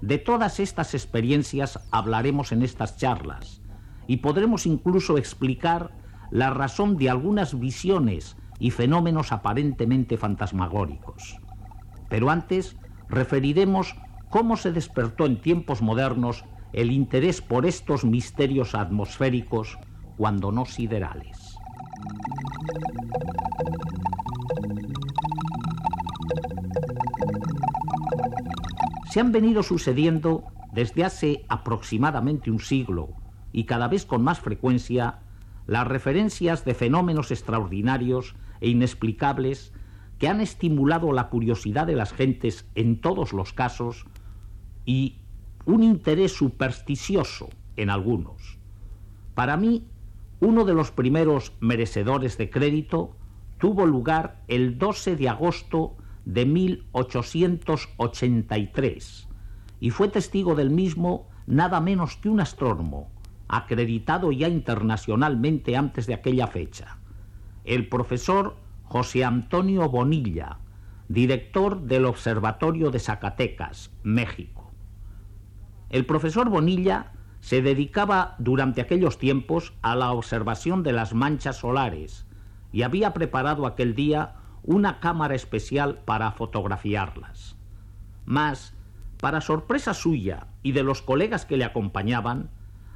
De 0.00 0.16
todas 0.16 0.60
estas 0.60 0.94
experiencias 0.94 1.78
hablaremos 1.90 2.52
en 2.52 2.62
estas 2.62 2.96
charlas 2.96 3.60
y 4.06 4.18
podremos 4.18 4.66
incluso 4.66 5.18
explicar 5.18 5.90
la 6.30 6.50
razón 6.50 6.96
de 6.96 7.10
algunas 7.10 7.58
visiones 7.58 8.36
y 8.58 8.70
fenómenos 8.70 9.32
aparentemente 9.32 10.16
fantasmagóricos. 10.16 11.38
Pero 12.08 12.30
antes 12.30 12.76
referiremos 13.08 13.94
cómo 14.30 14.56
se 14.56 14.72
despertó 14.72 15.26
en 15.26 15.40
tiempos 15.40 15.82
modernos 15.82 16.44
el 16.72 16.92
interés 16.92 17.40
por 17.40 17.66
estos 17.66 18.04
misterios 18.04 18.74
atmosféricos 18.74 19.78
cuando 20.16 20.52
no 20.52 20.66
siderales. 20.66 21.60
se 29.10 29.18
han 29.18 29.32
venido 29.32 29.64
sucediendo 29.64 30.44
desde 30.72 31.04
hace 31.04 31.44
aproximadamente 31.48 32.50
un 32.50 32.60
siglo 32.60 33.08
y 33.52 33.64
cada 33.64 33.88
vez 33.88 34.06
con 34.06 34.22
más 34.22 34.38
frecuencia 34.38 35.18
las 35.66 35.86
referencias 35.86 36.64
de 36.64 36.74
fenómenos 36.74 37.32
extraordinarios 37.32 38.36
e 38.60 38.68
inexplicables 38.68 39.72
que 40.18 40.28
han 40.28 40.40
estimulado 40.40 41.12
la 41.12 41.28
curiosidad 41.28 41.88
de 41.88 41.96
las 41.96 42.12
gentes 42.12 42.66
en 42.76 43.00
todos 43.00 43.32
los 43.32 43.52
casos 43.52 44.04
y 44.84 45.19
un 45.64 45.82
interés 45.82 46.32
supersticioso 46.32 47.48
en 47.76 47.90
algunos. 47.90 48.58
Para 49.34 49.56
mí, 49.56 49.86
uno 50.40 50.64
de 50.64 50.74
los 50.74 50.90
primeros 50.90 51.52
merecedores 51.60 52.36
de 52.38 52.50
crédito 52.50 53.16
tuvo 53.58 53.86
lugar 53.86 54.42
el 54.48 54.78
12 54.78 55.14
de 55.16 55.28
agosto 55.28 55.96
de 56.24 56.46
1883 56.46 59.28
y 59.80 59.90
fue 59.90 60.08
testigo 60.08 60.54
del 60.54 60.70
mismo 60.70 61.28
nada 61.46 61.80
menos 61.80 62.16
que 62.16 62.28
un 62.28 62.40
astrónomo, 62.40 63.10
acreditado 63.48 64.32
ya 64.32 64.48
internacionalmente 64.48 65.76
antes 65.76 66.06
de 66.06 66.14
aquella 66.14 66.46
fecha, 66.46 66.98
el 67.64 67.88
profesor 67.88 68.56
José 68.84 69.24
Antonio 69.24 69.88
Bonilla, 69.88 70.58
director 71.08 71.82
del 71.82 72.04
Observatorio 72.04 72.90
de 72.90 73.00
Zacatecas, 73.00 73.90
México. 74.02 74.59
El 75.90 76.06
profesor 76.06 76.48
Bonilla 76.48 77.10
se 77.40 77.62
dedicaba 77.62 78.36
durante 78.38 78.80
aquellos 78.80 79.18
tiempos 79.18 79.72
a 79.82 79.96
la 79.96 80.12
observación 80.12 80.84
de 80.84 80.92
las 80.92 81.14
manchas 81.14 81.56
solares 81.56 82.26
y 82.70 82.82
había 82.82 83.12
preparado 83.12 83.66
aquel 83.66 83.96
día 83.96 84.36
una 84.62 85.00
cámara 85.00 85.34
especial 85.34 85.98
para 86.04 86.30
fotografiarlas. 86.30 87.56
Mas, 88.24 88.74
para 89.20 89.40
sorpresa 89.40 89.92
suya 89.92 90.46
y 90.62 90.72
de 90.72 90.84
los 90.84 91.02
colegas 91.02 91.44
que 91.44 91.56
le 91.56 91.64
acompañaban, 91.64 92.50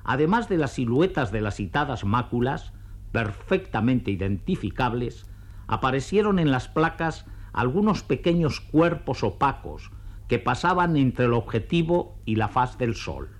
además 0.04 0.48
de 0.48 0.58
las 0.58 0.74
siluetas 0.74 1.32
de 1.32 1.40
las 1.40 1.56
citadas 1.56 2.04
máculas, 2.04 2.72
perfectamente 3.10 4.12
identificables, 4.12 5.26
aparecieron 5.66 6.38
en 6.38 6.52
las 6.52 6.68
placas 6.68 7.26
algunos 7.52 8.04
pequeños 8.04 8.60
cuerpos 8.60 9.24
opacos 9.24 9.90
que 10.28 10.38
pasaban 10.38 10.96
entre 10.96 11.26
el 11.26 11.34
objetivo 11.34 12.16
y 12.24 12.36
la 12.36 12.48
faz 12.48 12.78
del 12.78 12.94
sol. 12.94 13.30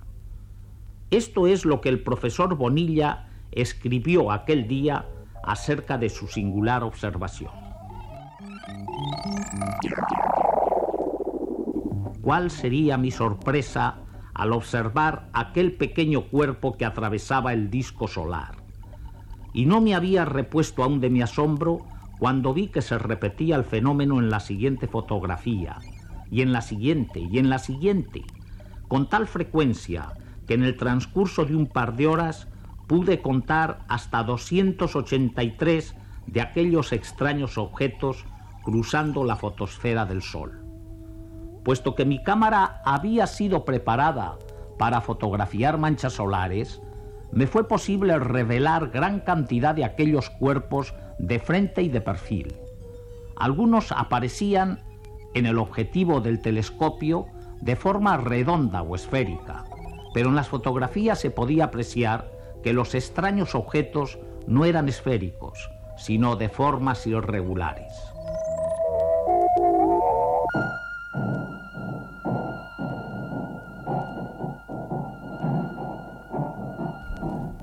Esto 1.11 1.47
es 1.47 1.65
lo 1.65 1.81
que 1.81 1.89
el 1.89 2.01
profesor 2.01 2.55
Bonilla 2.55 3.27
escribió 3.51 4.31
aquel 4.31 4.67
día 4.67 5.05
acerca 5.43 5.97
de 5.97 6.09
su 6.09 6.27
singular 6.27 6.83
observación. 6.83 7.51
¿Cuál 12.21 12.49
sería 12.49 12.97
mi 12.97 13.11
sorpresa 13.11 13.99
al 14.33 14.51
observar 14.51 15.29
aquel 15.33 15.73
pequeño 15.73 16.23
cuerpo 16.27 16.75
que 16.75 16.85
atravesaba 16.85 17.53
el 17.53 17.69
disco 17.69 18.07
solar? 18.07 18.57
Y 19.53 19.67
no 19.67 19.79
me 19.79 19.95
había 19.95 20.25
repuesto 20.25 20.83
aún 20.83 20.99
de 20.99 21.09
mi 21.09 21.21
asombro 21.21 21.85
cuando 22.19 22.53
vi 22.53 22.67
que 22.67 22.81
se 22.81 22.97
repetía 22.97 23.55
el 23.55 23.63
fenómeno 23.63 24.19
en 24.19 24.29
la 24.29 24.39
siguiente 24.39 24.87
fotografía, 24.87 25.77
y 26.31 26.41
en 26.41 26.51
la 26.51 26.61
siguiente, 26.61 27.19
y 27.19 27.39
en 27.39 27.49
la 27.49 27.59
siguiente, 27.59 28.23
con 28.87 29.09
tal 29.09 29.27
frecuencia 29.27 30.13
que 30.47 30.53
en 30.53 30.63
el 30.63 30.77
transcurso 30.77 31.45
de 31.45 31.55
un 31.55 31.67
par 31.67 31.95
de 31.95 32.07
horas 32.07 32.47
pude 32.87 33.21
contar 33.21 33.79
hasta 33.87 34.23
283 34.23 35.95
de 36.27 36.41
aquellos 36.41 36.91
extraños 36.91 37.57
objetos 37.57 38.25
cruzando 38.63 39.23
la 39.23 39.35
fotosfera 39.35 40.05
del 40.05 40.21
Sol. 40.21 40.61
Puesto 41.63 41.95
que 41.95 42.05
mi 42.05 42.23
cámara 42.23 42.81
había 42.85 43.27
sido 43.27 43.65
preparada 43.65 44.37
para 44.77 45.01
fotografiar 45.01 45.77
manchas 45.77 46.13
solares, 46.13 46.81
me 47.31 47.47
fue 47.47 47.67
posible 47.67 48.17
revelar 48.19 48.91
gran 48.91 49.19
cantidad 49.19 49.73
de 49.73 49.83
aquellos 49.83 50.29
cuerpos 50.29 50.93
de 51.17 51.39
frente 51.39 51.81
y 51.81 51.89
de 51.89 52.01
perfil. 52.01 52.55
Algunos 53.35 53.91
aparecían 53.91 54.84
en 55.35 55.45
el 55.45 55.59
objetivo 55.59 56.21
del 56.21 56.41
telescopio 56.41 57.27
de 57.61 57.75
forma 57.75 58.17
redonda 58.17 58.81
o 58.81 58.95
esférica, 58.95 59.65
pero 60.13 60.29
en 60.29 60.35
las 60.35 60.47
fotografías 60.47 61.19
se 61.19 61.29
podía 61.29 61.65
apreciar 61.65 62.31
que 62.63 62.73
los 62.73 62.95
extraños 62.95 63.53
objetos 63.53 64.17
no 64.47 64.65
eran 64.65 64.87
esféricos, 64.87 65.69
sino 65.97 66.37
de 66.37 66.49
formas 66.49 67.05
irregulares. 67.05 67.91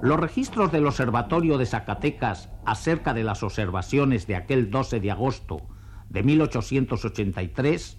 Los 0.03 0.19
registros 0.21 0.73
del 0.73 0.87
Observatorio 0.87 1.59
de 1.59 1.65
Zacatecas 1.65 2.51
acerca 2.67 3.15
de 3.15 3.25
las 3.25 3.43
observaciones 3.43 4.27
de 4.27 4.37
aquel 4.37 4.71
12 4.71 5.01
de 5.01 5.11
agosto 5.11 5.63
de 6.13 6.23
1883 6.23 7.99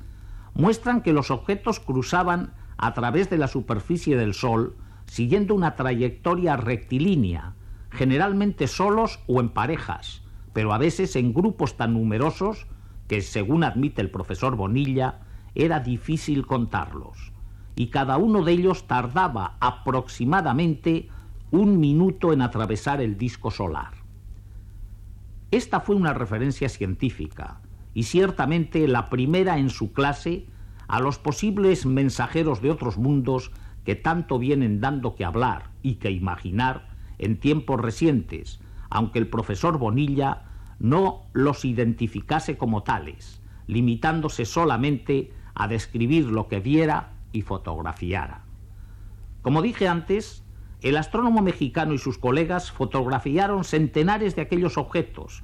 muestran 0.54 1.02
que 1.02 1.14
los 1.14 1.32
objetos 1.32 1.80
cruzaban 1.80 2.54
a 2.78 2.94
través 2.94 3.30
de 3.30 3.40
la 3.40 3.48
superficie 3.48 4.16
del 4.16 4.36
Sol 4.36 4.78
siguiendo 5.06 5.56
una 5.56 5.76
trayectoria 5.76 6.56
rectilínea, 6.56 7.56
generalmente 7.90 8.68
solos 8.68 9.20
o 9.28 9.40
en 9.40 9.50
parejas, 9.50 10.22
pero 10.54 10.74
a 10.74 10.78
veces 10.78 11.16
en 11.16 11.34
grupos 11.34 11.76
tan 11.76 11.94
numerosos 11.94 12.68
que, 13.08 13.22
según 13.22 13.64
admite 13.64 14.02
el 14.02 14.12
profesor 14.12 14.56
Bonilla, 14.56 15.20
era 15.56 15.80
difícil 15.80 16.46
contarlos, 16.46 17.34
y 17.76 17.88
cada 17.88 18.18
uno 18.18 18.44
de 18.44 18.54
ellos 18.54 18.88
tardaba 18.88 19.58
aproximadamente 19.60 21.10
un 21.52 21.80
minuto 21.80 22.32
en 22.32 22.42
atravesar 22.42 23.02
el 23.02 23.18
disco 23.18 23.52
solar. 23.52 23.92
Esta 25.52 25.80
fue 25.80 25.96
una 25.96 26.14
referencia 26.14 26.70
científica, 26.70 27.62
y 27.94 28.04
ciertamente 28.04 28.88
la 28.88 29.10
primera 29.10 29.58
en 29.58 29.70
su 29.70 29.94
clase 29.94 30.48
a 30.88 31.00
los 31.00 31.20
posibles 31.20 31.86
mensajeros 31.86 32.62
de 32.62 32.72
otros 32.72 32.98
mundos 32.98 33.52
que 33.86 33.96
tanto 33.96 34.40
vienen 34.40 34.80
dando 34.80 35.16
que 35.16 35.26
hablar 35.26 35.72
y 35.82 35.96
que 35.96 36.12
imaginar 36.12 36.90
en 37.18 37.40
tiempos 37.40 37.80
recientes, 37.80 38.60
aunque 38.90 39.20
el 39.20 39.28
profesor 39.28 39.78
Bonilla 39.78 40.44
no 40.80 41.24
los 41.34 41.66
identificase 41.66 42.58
como 42.58 42.84
tales, 42.84 43.42
limitándose 43.68 44.46
solamente 44.46 45.32
a 45.56 45.68
describir 45.68 46.26
lo 46.26 46.48
que 46.48 46.60
viera 46.60 47.14
y 47.32 47.42
fotografiara. 47.42 48.44
Como 49.42 49.62
dije 49.62 49.88
antes, 49.88 50.44
el 50.82 50.98
astrónomo 50.98 51.42
mexicano 51.42 51.94
y 51.94 51.98
sus 51.98 52.18
colegas 52.18 52.72
fotografiaron 52.72 53.64
centenares 53.64 54.36
de 54.36 54.42
aquellos 54.42 54.78
objetos, 54.78 55.44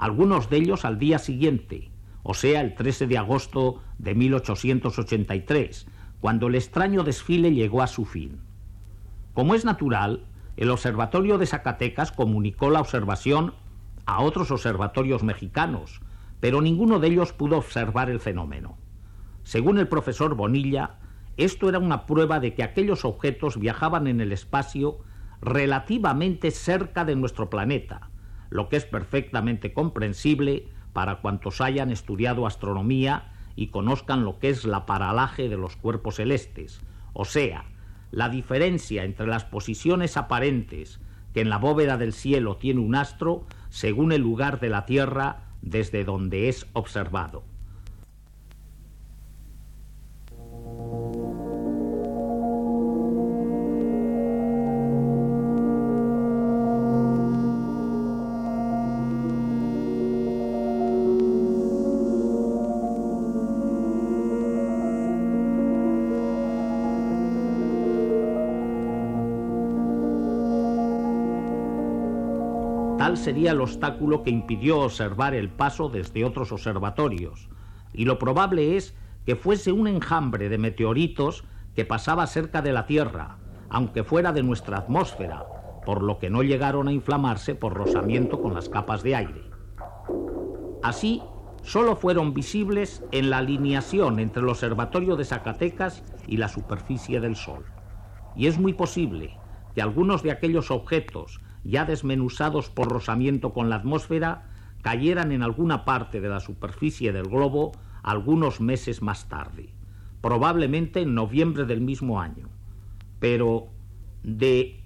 algunos 0.00 0.48
de 0.48 0.56
ellos 0.56 0.86
al 0.86 0.98
día 0.98 1.18
siguiente, 1.18 1.90
o 2.22 2.32
sea, 2.32 2.62
el 2.62 2.74
13 2.74 3.06
de 3.06 3.18
agosto 3.18 3.82
de 3.98 4.14
1883, 4.14 5.86
cuando 6.22 6.46
el 6.46 6.54
extraño 6.54 7.04
desfile 7.04 7.52
llegó 7.52 7.82
a 7.82 7.86
su 7.86 8.06
fin. 8.06 8.40
Como 9.34 9.54
es 9.54 9.66
natural, 9.66 10.24
el 10.56 10.70
Observatorio 10.70 11.36
de 11.36 11.44
Zacatecas 11.44 12.12
comunicó 12.12 12.70
la 12.70 12.80
observación 12.80 13.52
a 14.06 14.22
otros 14.22 14.50
observatorios 14.50 15.22
mexicanos, 15.22 16.00
pero 16.40 16.62
ninguno 16.62 16.98
de 16.98 17.08
ellos 17.08 17.34
pudo 17.34 17.58
observar 17.58 18.08
el 18.08 18.20
fenómeno. 18.20 18.78
Según 19.42 19.76
el 19.76 19.88
profesor 19.88 20.34
Bonilla, 20.34 20.94
esto 21.36 21.68
era 21.68 21.78
una 21.78 22.06
prueba 22.06 22.40
de 22.40 22.54
que 22.54 22.62
aquellos 22.62 23.04
objetos 23.04 23.58
viajaban 23.58 24.06
en 24.06 24.22
el 24.22 24.32
espacio 24.32 25.00
relativamente 25.42 26.50
cerca 26.52 27.04
de 27.04 27.16
nuestro 27.16 27.50
planeta, 27.50 28.09
lo 28.50 28.68
que 28.68 28.76
es 28.76 28.84
perfectamente 28.84 29.72
comprensible 29.72 30.68
para 30.92 31.20
cuantos 31.20 31.60
hayan 31.60 31.90
estudiado 31.90 32.46
astronomía 32.46 33.32
y 33.56 33.68
conozcan 33.68 34.24
lo 34.24 34.38
que 34.38 34.50
es 34.50 34.64
la 34.64 34.86
paralaje 34.86 35.48
de 35.48 35.56
los 35.56 35.76
cuerpos 35.76 36.16
celestes, 36.16 36.80
o 37.12 37.24
sea, 37.24 37.64
la 38.10 38.28
diferencia 38.28 39.04
entre 39.04 39.26
las 39.26 39.44
posiciones 39.44 40.16
aparentes 40.16 41.00
que 41.32 41.40
en 41.40 41.48
la 41.48 41.58
bóveda 41.58 41.96
del 41.96 42.12
cielo 42.12 42.56
tiene 42.56 42.80
un 42.80 42.96
astro 42.96 43.46
según 43.68 44.12
el 44.12 44.22
lugar 44.22 44.58
de 44.58 44.68
la 44.68 44.84
Tierra 44.84 45.44
desde 45.62 46.04
donde 46.04 46.48
es 46.48 46.66
observado. 46.72 47.44
Sería 73.30 73.52
el 73.52 73.60
obstáculo 73.60 74.24
que 74.24 74.30
impidió 74.30 74.80
observar 74.80 75.34
el 75.34 75.50
paso 75.50 75.88
desde 75.88 76.24
otros 76.24 76.50
observatorios, 76.50 77.48
y 77.92 78.04
lo 78.04 78.18
probable 78.18 78.76
es 78.76 78.96
que 79.24 79.36
fuese 79.36 79.70
un 79.70 79.86
enjambre 79.86 80.48
de 80.48 80.58
meteoritos 80.58 81.44
que 81.76 81.84
pasaba 81.84 82.26
cerca 82.26 82.60
de 82.60 82.72
la 82.72 82.86
Tierra, 82.86 83.36
aunque 83.68 84.02
fuera 84.02 84.32
de 84.32 84.42
nuestra 84.42 84.78
atmósfera, 84.78 85.46
por 85.86 86.02
lo 86.02 86.18
que 86.18 86.28
no 86.28 86.42
llegaron 86.42 86.88
a 86.88 86.92
inflamarse 86.92 87.54
por 87.54 87.74
rozamiento 87.74 88.42
con 88.42 88.52
las 88.52 88.68
capas 88.68 89.04
de 89.04 89.14
aire. 89.14 89.44
Así, 90.82 91.22
solo 91.62 91.94
fueron 91.94 92.34
visibles 92.34 93.04
en 93.12 93.30
la 93.30 93.38
alineación 93.38 94.18
entre 94.18 94.42
el 94.42 94.48
observatorio 94.48 95.14
de 95.14 95.24
Zacatecas 95.24 96.02
y 96.26 96.38
la 96.38 96.48
superficie 96.48 97.20
del 97.20 97.36
Sol. 97.36 97.64
Y 98.34 98.48
es 98.48 98.58
muy 98.58 98.72
posible 98.72 99.38
que 99.76 99.82
algunos 99.82 100.24
de 100.24 100.32
aquellos 100.32 100.72
objetos 100.72 101.40
ya 101.64 101.84
desmenuzados 101.84 102.70
por 102.70 102.88
rozamiento 102.88 103.52
con 103.52 103.68
la 103.68 103.76
atmósfera, 103.76 104.48
cayeran 104.82 105.32
en 105.32 105.42
alguna 105.42 105.84
parte 105.84 106.20
de 106.20 106.28
la 106.28 106.40
superficie 106.40 107.12
del 107.12 107.28
globo 107.28 107.72
algunos 108.02 108.60
meses 108.60 109.02
más 109.02 109.28
tarde, 109.28 109.70
probablemente 110.20 111.02
en 111.02 111.14
noviembre 111.14 111.64
del 111.64 111.80
mismo 111.80 112.20
año. 112.20 112.48
Pero 113.18 113.68
de 114.22 114.80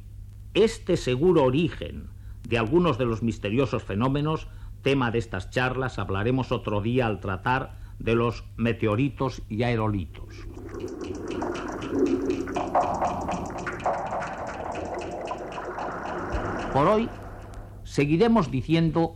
este 0.55 0.97
seguro 0.97 1.45
origen 1.45 2.09
de 2.49 2.59
algunos 2.59 2.99
de 2.99 3.07
los 3.07 3.23
misteriosos 3.23 3.83
fenómenos, 3.83 4.49
tema 4.83 5.11
de 5.11 5.19
estas 5.19 5.51
charlas, 5.51 5.99
hablaremos 5.99 6.53
otro 6.53 6.81
día 6.83 7.07
al 7.07 7.21
tratar 7.21 7.79
de 7.99 8.15
los 8.15 8.45
meteoritos 8.57 9.43
y 9.49 9.63
aerolitos. 9.63 10.35
Por 16.75 16.89
hoy 16.89 17.09
seguiremos 17.85 18.51
diciendo 18.51 19.15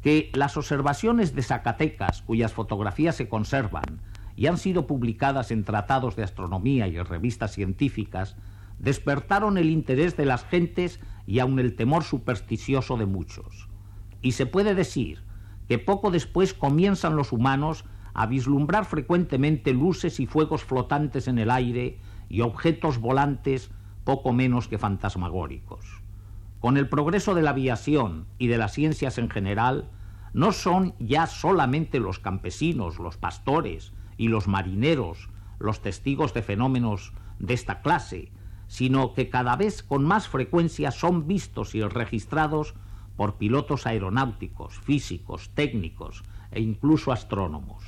que 0.00 0.30
las 0.32 0.56
observaciones 0.56 1.34
de 1.34 1.42
Zacatecas, 1.42 2.22
cuyas 2.22 2.52
fotografías 2.52 3.16
se 3.16 3.28
conservan 3.28 4.00
y 4.36 4.46
han 4.46 4.58
sido 4.58 4.86
publicadas 4.86 5.50
en 5.50 5.64
tratados 5.64 6.14
de 6.14 6.22
astronomía 6.22 6.86
y 6.86 6.96
en 6.96 7.04
revistas 7.04 7.50
científicas, 7.50 8.36
despertaron 8.78 9.58
el 9.58 9.70
interés 9.70 10.16
de 10.16 10.24
las 10.24 10.44
gentes 10.44 11.00
y 11.26 11.40
aun 11.40 11.58
el 11.58 11.74
temor 11.74 12.04
supersticioso 12.04 12.96
de 12.96 13.06
muchos. 13.06 13.68
Y 14.22 14.30
se 14.30 14.46
puede 14.46 14.76
decir 14.76 15.24
que 15.66 15.80
poco 15.80 16.12
después 16.12 16.54
comienzan 16.54 17.16
los 17.16 17.32
humanos 17.32 17.86
a 18.14 18.26
vislumbrar 18.26 18.84
frecuentemente 18.84 19.72
luces 19.72 20.20
y 20.20 20.26
fuegos 20.26 20.62
flotantes 20.62 21.26
en 21.26 21.40
el 21.40 21.50
aire 21.50 21.98
y 22.28 22.42
objetos 22.42 22.98
volantes 22.98 23.72
poco 24.04 24.32
menos 24.32 24.68
que 24.68 24.78
fantasmagóricos. 24.78 25.99
Con 26.60 26.76
el 26.76 26.88
progreso 26.88 27.34
de 27.34 27.42
la 27.42 27.50
aviación 27.50 28.26
y 28.38 28.46
de 28.46 28.58
las 28.58 28.72
ciencias 28.72 29.18
en 29.18 29.28
general, 29.28 29.90
no 30.32 30.52
son 30.52 30.94
ya 30.98 31.26
solamente 31.26 31.98
los 31.98 32.18
campesinos, 32.18 32.98
los 32.98 33.16
pastores 33.16 33.92
y 34.16 34.28
los 34.28 34.46
marineros 34.46 35.28
los 35.60 35.80
testigos 35.82 36.34
de 36.34 36.42
fenómenos 36.42 37.12
de 37.38 37.54
esta 37.54 37.82
clase, 37.82 38.32
sino 38.66 39.14
que 39.14 39.28
cada 39.28 39.54
vez 39.54 39.82
con 39.84 40.04
más 40.04 40.26
frecuencia 40.26 40.90
son 40.90 41.28
vistos 41.28 41.74
y 41.74 41.82
registrados 41.82 42.74
por 43.16 43.36
pilotos 43.36 43.86
aeronáuticos, 43.86 44.80
físicos, 44.80 45.50
técnicos 45.54 46.24
e 46.50 46.60
incluso 46.60 47.12
astrónomos. 47.12 47.84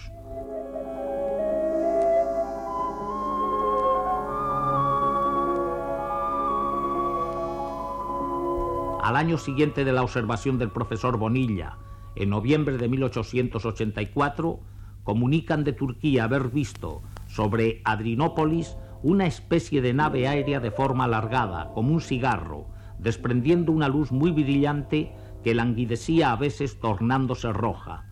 Al 9.03 9.17
año 9.17 9.37
siguiente 9.37 9.85
de 9.85 9.93
la 9.93 10.05
observación 10.05 10.59
del 10.59 10.71
profesor 10.71 11.19
Bonilla, 11.19 11.77
en 12.15 12.31
noviembre 12.31 12.79
de 12.79 12.89
1884, 12.89 14.61
comunican 15.03 15.65
de 15.65 15.73
Turquía 15.73 16.23
haber 16.23 16.51
visto 16.51 17.03
sobre 17.27 17.83
Adrinópolis 17.85 18.77
una 19.03 19.27
especie 19.27 19.83
de 19.83 19.93
nave 19.93 20.29
aérea 20.29 20.61
de 20.61 20.71
forma 20.71 21.07
alargada, 21.07 21.73
como 21.75 21.93
un 21.93 22.01
cigarro, 22.01 22.67
desprendiendo 23.01 23.73
una 23.73 23.89
luz 23.89 24.13
muy 24.13 24.31
brillante 24.31 25.13
que 25.43 25.57
languidecía 25.57 26.31
a 26.31 26.37
veces 26.37 26.79
tornándose 26.79 27.53
roja. 27.53 28.05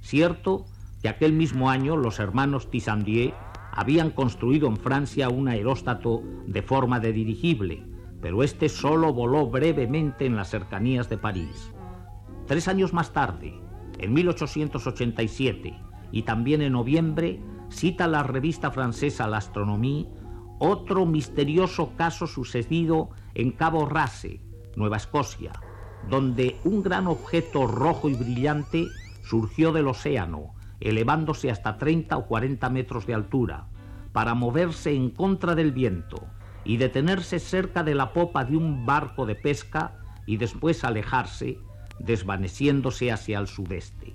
Cierto 0.00 0.64
que 1.02 1.10
aquel 1.10 1.34
mismo 1.34 1.68
año 1.68 1.94
los 1.94 2.20
hermanos 2.20 2.70
Tissandier 2.70 3.34
habían 3.70 4.08
construido 4.08 4.66
en 4.66 4.78
Francia 4.78 5.28
un 5.28 5.48
aeróstato 5.48 6.22
de 6.46 6.62
forma 6.62 7.00
de 7.00 7.12
dirigible, 7.12 7.91
pero 8.22 8.44
este 8.44 8.68
solo 8.68 9.12
voló 9.12 9.48
brevemente 9.48 10.24
en 10.24 10.36
las 10.36 10.48
cercanías 10.48 11.10
de 11.10 11.18
París. 11.18 11.72
Tres 12.46 12.68
años 12.68 12.92
más 12.92 13.12
tarde, 13.12 13.60
en 13.98 14.14
1887, 14.14 15.76
y 16.12 16.22
también 16.22 16.62
en 16.62 16.72
noviembre, 16.72 17.42
cita 17.68 18.06
la 18.06 18.22
revista 18.22 18.70
francesa 18.70 19.26
L'Astronomie 19.26 20.08
otro 20.60 21.04
misterioso 21.04 21.96
caso 21.96 22.28
sucedido 22.28 23.10
en 23.34 23.50
Cabo 23.50 23.86
Rase, 23.86 24.40
Nueva 24.76 24.98
Escocia, 24.98 25.52
donde 26.08 26.60
un 26.62 26.84
gran 26.84 27.08
objeto 27.08 27.66
rojo 27.66 28.08
y 28.08 28.14
brillante 28.14 28.86
surgió 29.24 29.72
del 29.72 29.88
océano, 29.88 30.54
elevándose 30.78 31.50
hasta 31.50 31.78
30 31.78 32.16
o 32.16 32.26
40 32.26 32.70
metros 32.70 33.06
de 33.06 33.14
altura, 33.14 33.66
para 34.12 34.34
moverse 34.34 34.94
en 34.94 35.10
contra 35.10 35.56
del 35.56 35.72
viento 35.72 36.28
y 36.64 36.76
detenerse 36.76 37.38
cerca 37.38 37.82
de 37.82 37.94
la 37.94 38.12
popa 38.12 38.44
de 38.44 38.56
un 38.56 38.86
barco 38.86 39.26
de 39.26 39.34
pesca 39.34 39.98
y 40.26 40.36
después 40.36 40.84
alejarse, 40.84 41.58
desvaneciéndose 41.98 43.10
hacia 43.10 43.38
el 43.38 43.46
sudeste. 43.46 44.14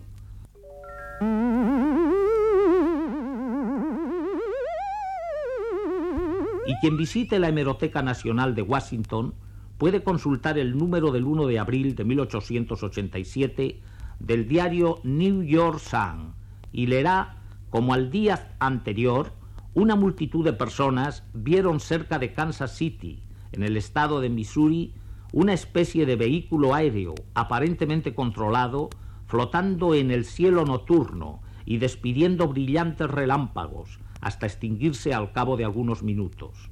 Y 6.65 6.75
quien 6.81 6.97
visite 6.97 7.39
la 7.39 7.49
Hemeroteca 7.49 8.01
Nacional 8.01 8.55
de 8.55 8.61
Washington 8.61 9.33
puede 9.77 10.03
consultar 10.03 10.57
el 10.57 10.77
número 10.77 11.11
del 11.11 11.25
1 11.25 11.47
de 11.47 11.59
abril 11.59 11.95
de 11.95 12.03
1887 12.03 13.81
del 14.19 14.47
diario 14.47 14.99
New 15.03 15.43
York 15.43 15.79
Sun 15.79 16.33
y 16.71 16.87
leerá, 16.87 17.37
como 17.69 17.93
al 17.93 18.11
día 18.11 18.55
anterior, 18.59 19.31
una 19.77 19.95
multitud 19.95 20.43
de 20.43 20.53
personas 20.53 21.23
vieron 21.35 21.79
cerca 21.79 22.17
de 22.17 22.33
Kansas 22.33 22.75
City, 22.75 23.21
en 23.51 23.61
el 23.61 23.77
estado 23.77 24.21
de 24.21 24.29
Missouri, 24.31 24.95
una 25.31 25.53
especie 25.53 26.07
de 26.07 26.15
vehículo 26.15 26.73
aéreo 26.73 27.13
aparentemente 27.35 28.15
controlado 28.15 28.89
flotando 29.27 29.93
en 29.93 30.09
el 30.09 30.25
cielo 30.25 30.65
nocturno 30.65 31.41
y 31.63 31.77
despidiendo 31.77 32.47
brillantes 32.47 33.07
relámpagos 33.07 33.99
hasta 34.19 34.47
extinguirse 34.47 35.13
al 35.13 35.31
cabo 35.31 35.57
de 35.57 35.65
algunos 35.65 36.01
minutos. 36.01 36.71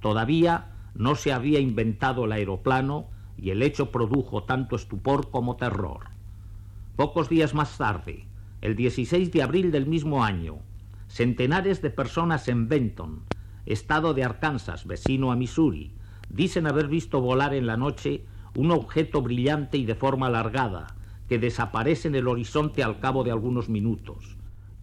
Todavía 0.00 0.76
no 0.94 1.16
se 1.16 1.32
había 1.32 1.58
inventado 1.58 2.24
el 2.26 2.30
aeroplano 2.30 3.08
y 3.36 3.50
el 3.50 3.62
hecho 3.62 3.90
produjo 3.90 4.44
tanto 4.44 4.76
estupor 4.76 5.32
como 5.32 5.56
terror. 5.56 6.04
Pocos 6.94 7.28
días 7.28 7.52
más 7.52 7.76
tarde, 7.76 8.28
el 8.60 8.76
16 8.76 9.32
de 9.32 9.42
abril 9.42 9.72
del 9.72 9.86
mismo 9.86 10.22
año, 10.22 10.60
centenares 11.14 11.80
de 11.80 11.90
personas 11.90 12.48
en 12.48 12.66
Benton, 12.66 13.22
estado 13.66 14.14
de 14.14 14.24
Arkansas, 14.24 14.84
vecino 14.84 15.30
a 15.30 15.36
Missouri, 15.36 15.92
dicen 16.28 16.66
haber 16.66 16.88
visto 16.88 17.20
volar 17.20 17.54
en 17.54 17.68
la 17.68 17.76
noche 17.76 18.24
un 18.56 18.72
objeto 18.72 19.22
brillante 19.22 19.78
y 19.78 19.84
de 19.84 19.94
forma 19.94 20.26
alargada, 20.26 20.88
que 21.28 21.38
desaparece 21.38 22.08
en 22.08 22.16
el 22.16 22.26
horizonte 22.26 22.82
al 22.82 22.98
cabo 22.98 23.22
de 23.22 23.30
algunos 23.30 23.68
minutos. 23.68 24.36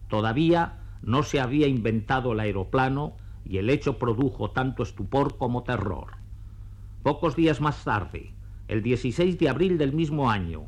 Todavía 0.08 0.78
no 1.02 1.22
se 1.22 1.38
había 1.38 1.66
inventado 1.66 2.32
el 2.32 2.40
aeroplano 2.40 3.12
y 3.44 3.58
el 3.58 3.68
hecho 3.68 3.98
produjo 3.98 4.52
tanto 4.52 4.84
estupor 4.84 5.36
como 5.36 5.64
terror. 5.64 6.12
Pocos 7.02 7.36
días 7.36 7.60
más 7.60 7.84
tarde, 7.84 8.32
el 8.68 8.82
16 8.82 9.38
de 9.38 9.50
abril 9.50 9.76
del 9.76 9.92
mismo 9.92 10.30
año, 10.30 10.62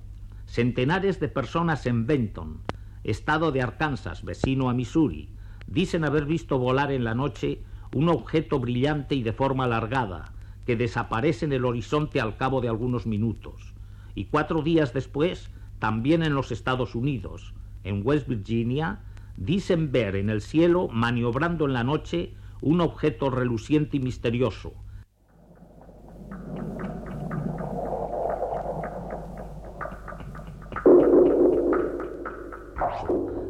centenares 0.44 1.20
de 1.20 1.29
personas 1.29 1.87
en 1.87 2.07
Benton, 2.07 2.61
estado 3.03 3.50
de 3.50 3.62
Arkansas, 3.62 4.24
vecino 4.24 4.68
a 4.68 4.74
Missouri, 4.74 5.31
dicen 5.66 6.05
haber 6.05 6.24
visto 6.24 6.59
volar 6.59 6.92
en 6.92 7.05
la 7.05 7.14
noche 7.14 7.62
un 7.94 8.09
objeto 8.09 8.59
brillante 8.59 9.14
y 9.14 9.22
de 9.22 9.33
forma 9.33 9.64
alargada, 9.64 10.33
que 10.66 10.77
desaparece 10.77 11.44
en 11.44 11.53
el 11.53 11.64
horizonte 11.64 12.20
al 12.20 12.37
cabo 12.37 12.61
de 12.61 12.68
algunos 12.68 13.07
minutos. 13.07 13.74
Y 14.14 14.27
cuatro 14.27 14.62
días 14.62 14.92
después, 14.92 15.50
también 15.79 16.22
en 16.22 16.35
los 16.35 16.50
Estados 16.53 16.94
Unidos, 16.94 17.55
en 17.85 18.03
West 18.05 18.29
Virginia, 18.29 19.00
dicen 19.37 19.92
ver 19.92 20.16
en 20.16 20.31
el 20.31 20.40
cielo, 20.40 20.88
maniobrando 20.88 21.66
en 21.66 21.72
la 21.72 21.85
noche, 21.85 22.35
un 22.61 22.81
objeto 22.81 23.31
reluciente 23.31 23.96
y 23.96 24.00
misterioso. 24.00 24.72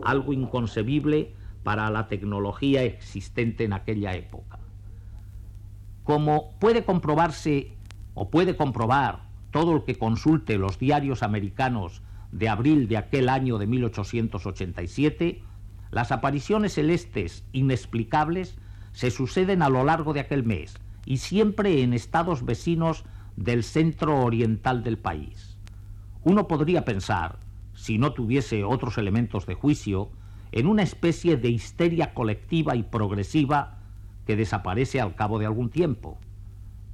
Algo 0.02 0.32
inconcebible 0.32 1.32
para 1.64 1.90
la 1.90 2.06
tecnología 2.06 2.84
existente 2.84 3.64
en 3.64 3.72
aquella 3.72 4.14
época. 4.14 4.60
Como 6.04 6.56
puede 6.60 6.84
comprobarse 6.84 7.72
o 8.14 8.30
puede 8.30 8.56
comprobar 8.56 9.24
todo 9.50 9.74
el 9.74 9.84
que 9.84 9.96
consulte 9.96 10.58
los 10.58 10.78
diarios 10.78 11.22
americanos 11.22 12.02
de 12.30 12.48
abril 12.48 12.88
de 12.88 12.96
aquel 12.96 13.28
año 13.28 13.58
de 13.58 13.66
1887, 13.66 15.42
las 15.90 16.12
apariciones 16.12 16.74
celestes 16.74 17.44
inexplicables 17.52 18.58
se 18.92 19.10
suceden 19.10 19.62
a 19.62 19.68
lo 19.68 19.84
largo 19.84 20.12
de 20.12 20.20
aquel 20.20 20.44
mes 20.44 20.76
y 21.06 21.18
siempre 21.18 21.82
en 21.82 21.94
estados 21.94 22.44
vecinos 22.44 23.04
del 23.36 23.62
centro 23.62 24.20
oriental 24.20 24.82
del 24.82 24.98
país. 24.98 25.56
Uno 26.22 26.48
podría 26.48 26.84
pensar, 26.84 27.38
si 27.74 27.98
no 27.98 28.12
tuviese 28.12 28.64
otros 28.64 28.98
elementos 28.98 29.46
de 29.46 29.54
juicio, 29.54 30.10
en 30.54 30.68
una 30.68 30.84
especie 30.84 31.36
de 31.36 31.50
histeria 31.50 32.14
colectiva 32.14 32.76
y 32.76 32.84
progresiva 32.84 33.78
que 34.24 34.36
desaparece 34.36 35.00
al 35.00 35.16
cabo 35.16 35.40
de 35.40 35.46
algún 35.46 35.68
tiempo. 35.68 36.16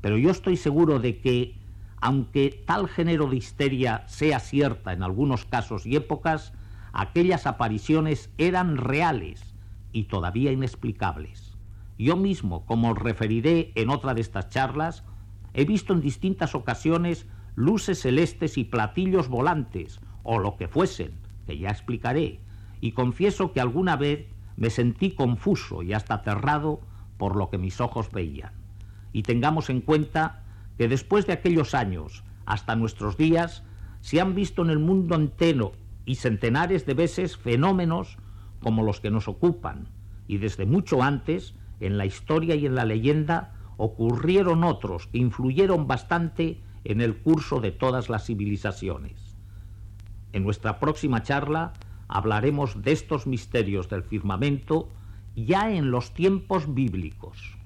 Pero 0.00 0.16
yo 0.16 0.30
estoy 0.30 0.56
seguro 0.56 0.98
de 0.98 1.20
que, 1.20 1.56
aunque 2.00 2.62
tal 2.66 2.88
género 2.88 3.26
de 3.26 3.36
histeria 3.36 4.04
sea 4.06 4.40
cierta 4.40 4.94
en 4.94 5.02
algunos 5.02 5.44
casos 5.44 5.84
y 5.84 5.94
épocas, 5.94 6.54
aquellas 6.94 7.46
apariciones 7.46 8.30
eran 8.38 8.78
reales 8.78 9.54
y 9.92 10.04
todavía 10.04 10.52
inexplicables. 10.52 11.58
Yo 11.98 12.16
mismo, 12.16 12.64
como 12.64 12.94
referiré 12.94 13.72
en 13.74 13.90
otra 13.90 14.14
de 14.14 14.22
estas 14.22 14.48
charlas, 14.48 15.04
he 15.52 15.66
visto 15.66 15.92
en 15.92 16.00
distintas 16.00 16.54
ocasiones 16.54 17.26
luces 17.56 18.00
celestes 18.00 18.56
y 18.56 18.64
platillos 18.64 19.28
volantes, 19.28 20.00
o 20.22 20.38
lo 20.38 20.56
que 20.56 20.66
fuesen, 20.66 21.12
que 21.46 21.58
ya 21.58 21.68
explicaré, 21.68 22.40
y 22.80 22.92
confieso 22.92 23.52
que 23.52 23.60
alguna 23.60 23.96
vez 23.96 24.26
me 24.56 24.70
sentí 24.70 25.12
confuso 25.12 25.82
y 25.82 25.92
hasta 25.92 26.14
aterrado 26.14 26.80
por 27.16 27.36
lo 27.36 27.50
que 27.50 27.58
mis 27.58 27.80
ojos 27.80 28.10
veían. 28.10 28.52
Y 29.12 29.22
tengamos 29.22 29.70
en 29.70 29.80
cuenta 29.80 30.42
que 30.78 30.88
después 30.88 31.26
de 31.26 31.32
aquellos 31.32 31.74
años 31.74 32.24
hasta 32.46 32.76
nuestros 32.76 33.16
días 33.16 33.62
se 34.00 34.20
han 34.20 34.34
visto 34.34 34.62
en 34.62 34.70
el 34.70 34.78
mundo 34.78 35.14
entero 35.14 35.72
y 36.04 36.16
centenares 36.16 36.86
de 36.86 36.94
veces 36.94 37.36
fenómenos 37.36 38.18
como 38.60 38.82
los 38.82 39.00
que 39.00 39.10
nos 39.10 39.28
ocupan, 39.28 39.88
y 40.26 40.38
desde 40.38 40.66
mucho 40.66 41.02
antes, 41.02 41.54
en 41.80 41.98
la 41.98 42.06
historia 42.06 42.54
y 42.54 42.66
en 42.66 42.74
la 42.74 42.84
leyenda, 42.84 43.54
ocurrieron 43.76 44.64
otros 44.64 45.06
que 45.06 45.18
influyeron 45.18 45.86
bastante 45.86 46.60
en 46.84 47.00
el 47.00 47.16
curso 47.16 47.60
de 47.60 47.72
todas 47.72 48.08
las 48.08 48.26
civilizaciones. 48.26 49.36
En 50.32 50.44
nuestra 50.44 50.78
próxima 50.78 51.22
charla 51.22 51.72
hablaremos 52.10 52.82
de 52.82 52.92
estos 52.92 53.26
misterios 53.26 53.88
del 53.88 54.02
firmamento 54.02 54.88
ya 55.36 55.70
en 55.70 55.90
los 55.90 56.12
tiempos 56.12 56.74
bíblicos. 56.74 57.56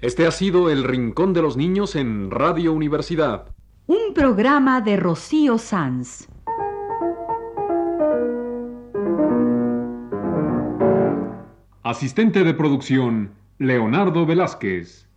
Este 0.00 0.26
ha 0.26 0.30
sido 0.30 0.70
El 0.70 0.84
Rincón 0.84 1.32
de 1.32 1.42
los 1.42 1.56
Niños 1.56 1.96
en 1.96 2.30
Radio 2.30 2.72
Universidad. 2.72 3.48
Un 3.88 4.14
programa 4.14 4.80
de 4.80 4.96
Rocío 4.96 5.58
Sanz. 5.58 6.28
Asistente 11.82 12.44
de 12.44 12.54
producción. 12.54 13.37
Leonardo 13.60 14.24
Velázquez. 14.24 15.08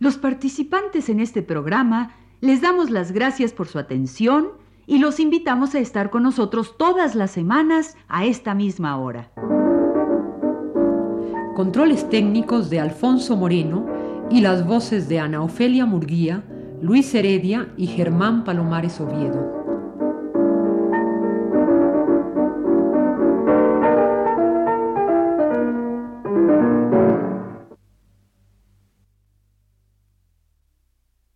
Los 0.00 0.16
participantes 0.16 1.08
en 1.08 1.20
este 1.20 1.42
programa 1.42 2.10
les 2.40 2.60
damos 2.60 2.90
las 2.90 3.12
gracias 3.12 3.52
por 3.52 3.68
su 3.68 3.78
atención 3.78 4.48
y 4.88 4.98
los 4.98 5.20
invitamos 5.20 5.74
a 5.74 5.80
estar 5.80 6.08
con 6.08 6.22
nosotros 6.22 6.76
todas 6.78 7.14
las 7.14 7.30
semanas 7.30 7.94
a 8.08 8.24
esta 8.24 8.54
misma 8.54 8.98
hora. 8.98 9.30
Controles 11.54 12.08
técnicos 12.08 12.70
de 12.70 12.80
Alfonso 12.80 13.36
Moreno 13.36 13.86
y 14.30 14.40
las 14.40 14.66
voces 14.66 15.06
de 15.08 15.20
Ana 15.20 15.42
Ofelia 15.42 15.84
Murguía, 15.84 16.42
Luis 16.80 17.14
Heredia 17.14 17.68
y 17.76 17.86
Germán 17.88 18.44
Palomares 18.44 18.98
Oviedo. 18.98 19.57